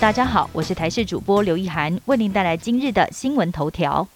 [0.00, 4.06] 大家好，我是台视主播刘意涵，为您带来今日的新闻头条。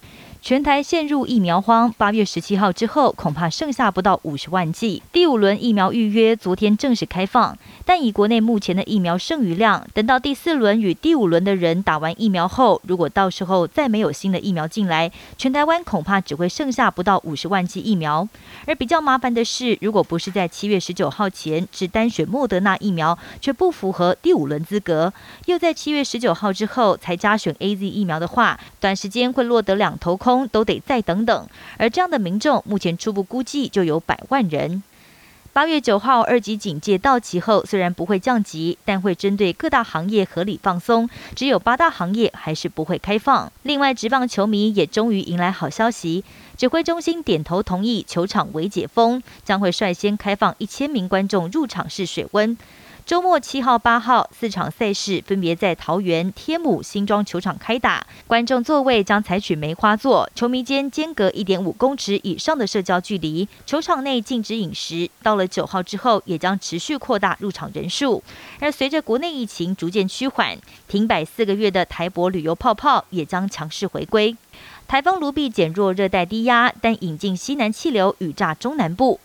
[0.43, 5.01] 全台陷入疫苗荒，八月十七号之后，恐怕剩下不到五十万剂。
[5.13, 18.29] 第五轮疫苗预约昨天正式开放，但以国内目前的疫苗剩余量，等到第四轮与第五轮的人打完疫苗后，如果到时候再没有新的疫苗进来，全台湾恐怕只会剩下不到五十万剂疫苗。
[18.67, 25.13] 而比较麻烦的是，如果不是在七月十九号前只单选莫德纳疫苗，却不符合第五轮资格，
[25.47, 30.32] 又在七月十九号之后才加选 A Z 疫苗的话，短时间会落得两头空。
[30.49, 31.47] 都得再等等，
[31.77, 34.83] 而这样的民众目前初步估计就有百万人。
[35.55, 43.53] 八月九号二级警戒到期后，虽然不会降级，但会针对各大行业合理放松，只有八大行业还是不会开放。
[43.63, 46.25] 另外，职棒球迷也终于迎来好消息，
[46.57, 52.57] 指挥中心点头同意球场微解封，将会率先开放一千名观众入场试水温。
[53.13, 65.11] 周末七号、八号四场赛事分别在桃园、天母、新庄球场开打，观众座位将采取梅花座，球迷间间隔一点五公尺以上的社交距离，球场内禁止饮食。
[65.23, 68.25] 到了九号之后，也将持续扩大入场人数。
[68.59, 70.57] 而随着国内疫情逐渐趋缓，
[70.89, 74.35] 停摆四个月的台博旅游泡泡也将强势回归。
[74.89, 79.21] 台风卢碧减弱热带低压，但引进西南气流雨炸中南部。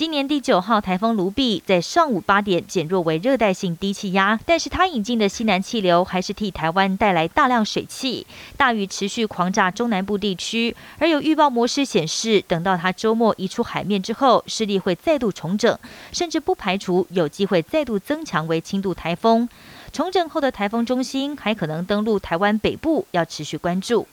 [0.00, 10.74] 今年第九号台风卢碧在上午八点减弱为热带性低气压，但是它引进的西南气流还是替台湾带来大量水汽，大雨持续狂炸中南部地区。
[10.98, 15.78] 而有预报模式显示，等到它周末移出海面之后，势力会再度重整，
[16.12, 19.46] 甚至不排除有机会再度增强为轻度台风。
[19.92, 24.06] 重整后的台风中心还可能登陆台湾北部，要持续关注。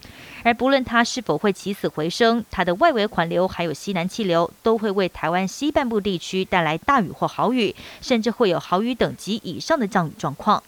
[0.43, 10.63] 而不论它是否会起死回生，它的外围环流还有西南气流都会为台湾西半部地区带来大雨或豪雨，甚至会有豪雨等级以上的降雨状况。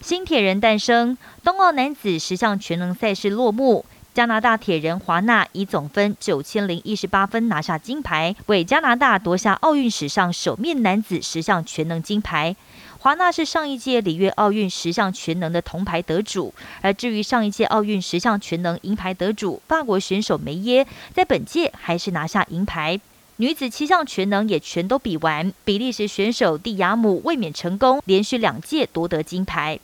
[0.00, 3.84] 新铁人诞生，冬奥男子十项全能赛事落幕，
[4.14, 12.54] 加拿大铁人华纳以总分九千零一十八分拿下金牌，为加拿大夺下奥运史上首面男子十项全能金牌。
[13.00, 23.00] 华纳是上一届里约奥运十项全能的铜牌得主，而至于上一届奥运十项全能银牌得主法国选手梅耶，在本届还是拿下银牌。
[23.36, 29.80] 女子七项全能也全都比完，比利时选手蒂亚姆卫冕成功，连续两届夺得金牌。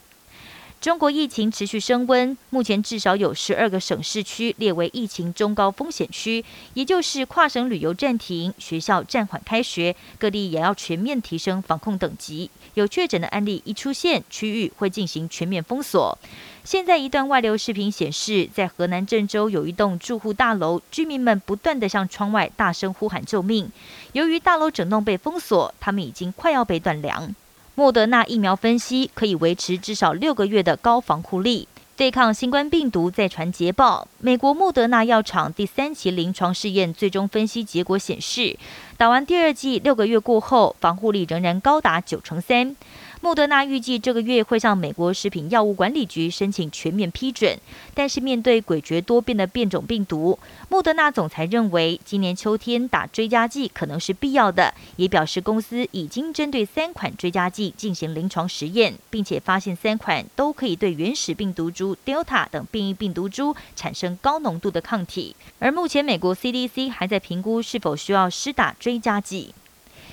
[0.81, 12.49] 中国疫情持续升温，目前至少有十二个省市区列为疫情中高风险区，也就是跨省旅游暂停，学校暂缓开学，各地也要全面提升防控等级。
[12.75, 16.17] 有确诊的案例一出现，区域会进行全面封锁。
[16.63, 23.69] 现在一段外流视频显示，在河南郑州有一栋住户大楼，居民们不断的向窗外大声呼喊救命。
[24.13, 27.35] 由于大楼整栋被封锁，他们已经快要被断粮。
[27.79, 34.05] 莫德纳疫苗分析可以维持至少六个月的高防护力，对抗新冠病毒再传捷报。
[34.17, 38.57] 美国莫德纳药厂第三期临床试验最终分析结果显示，
[38.97, 42.75] 打完第二剂六个月过后，防护力仍然高达九成三。
[43.21, 47.59] 莫德纳预计这个月会向美国食品药物管理局申请全面批准，
[47.93, 69.53] 但是面对诡谲多变的变种病毒，莫德纳总裁认为今年秋天打追加剂可能是必要的，也表示公司已经针对三款追加剂进行临床实验，并且发现三款都可以对原始病毒株 Delta 等变异病毒株产生高浓度的抗体，而目前美国 CDC 还在评估是否需要施打追加剂。